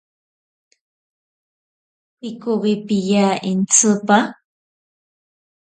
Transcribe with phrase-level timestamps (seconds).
[2.19, 4.17] Pikowi piya intsipa.